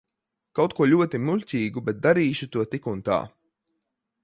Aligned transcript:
Kaut 0.59 0.71
ko 0.79 0.87
ļoti 0.91 1.19
muļķīgu, 1.25 1.85
bet 1.91 2.01
darīšu 2.07 2.51
to 2.57 2.67
tik 2.73 2.91
un 2.95 3.07
tā. 3.11 3.21